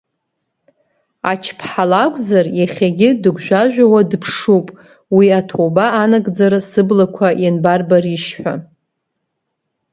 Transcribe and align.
Ач-ԥҳа 1.31 1.83
лакәзар, 1.91 2.45
иахьагьы 2.59 3.09
дыгәжәажәауа 3.21 4.01
дыԥшуп, 4.09 4.67
уи 5.15 5.27
аҭоуба 5.39 5.85
анагӡара 6.01 6.59
сыблақәа 6.69 7.27
ианбарбаришь 7.43 8.29
ҳәа. 8.39 8.55